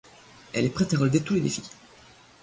[0.55, 1.61] Elle est prête à relever tous les défis.